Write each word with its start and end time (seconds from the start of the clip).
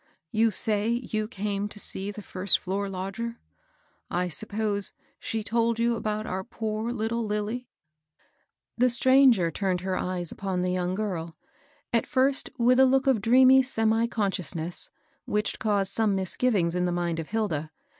You 0.31 0.49
say 0.49 0.87
you 0.89 1.27
came 1.27 1.67
to 1.67 1.79
see 1.79 2.09
the 2.09 2.23
first 2.23 2.57
floor 2.57 2.89
lodger? 2.89 3.37
I 4.09 4.29
suppose 4.29 4.93
she 5.19 5.43
told 5.43 5.77
you 5.77 5.95
about 5.95 6.25
our 6.25 6.43
poor 6.43 6.91
little 6.91 7.23
Lilly?" 7.23 7.67
The 8.79 8.89
stranger 8.89 9.51
turned 9.51 9.81
her 9.81 9.95
eyes 9.95 10.31
upon 10.31 10.63
the 10.63 10.71
young 10.71 10.95
girl, 10.95 11.37
at 11.93 12.07
first 12.07 12.49
with 12.57 12.79
a 12.79 12.85
look 12.87 13.05
of 13.05 13.21
dreamy 13.21 13.61
semi 13.61 14.07
conscious 14.07 14.55
ness,^hich 14.55 15.59
caused 15.59 15.93
some 15.93 16.15
misgivings 16.15 16.73
in 16.73 16.85
the 16.85 16.91
mind 16.91 17.19
of 17.19 17.29
Hilda. 17.29 17.69